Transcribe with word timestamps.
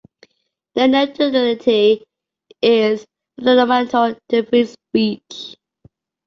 Net 0.75 0.89
neutrality 0.89 2.03
is 2.59 3.05
fundamental 3.39 4.17
to 4.29 4.43
free 4.47 4.65
speech. 4.65 5.55